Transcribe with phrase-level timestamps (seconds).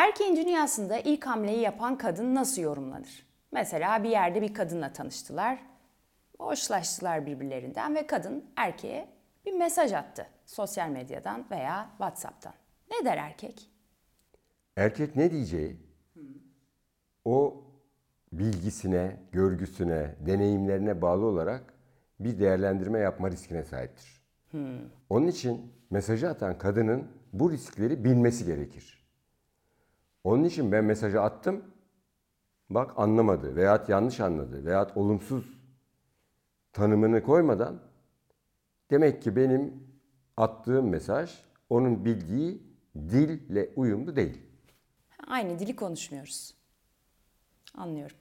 [0.00, 3.26] Erkeğin dünyasında ilk hamleyi yapan kadın nasıl yorumlanır?
[3.52, 5.58] Mesela bir yerde bir kadınla tanıştılar.
[6.38, 9.08] Hoşlaştılar birbirlerinden ve kadın erkeğe
[9.46, 10.26] bir mesaj attı.
[10.46, 12.52] Sosyal medyadan veya WhatsApp'tan.
[12.90, 13.70] Ne der erkek?
[14.76, 15.76] Erkek ne diyeceği
[17.24, 17.64] o
[18.32, 21.74] bilgisine, görgüsüne, deneyimlerine bağlı olarak
[22.20, 24.22] bir değerlendirme yapma riskine sahiptir.
[25.10, 29.00] Onun için mesajı atan kadının bu riskleri bilmesi gerekir.
[30.24, 31.64] Onun için ben mesajı attım,
[32.70, 35.60] bak anlamadı veyahut yanlış anladı veyahut olumsuz
[36.72, 37.80] tanımını koymadan
[38.90, 39.74] demek ki benim
[40.36, 42.62] attığım mesaj onun bildiği
[42.96, 44.42] dille uyumlu değil.
[45.26, 46.54] Aynı dili konuşmuyoruz.
[47.74, 48.16] Anlıyorum.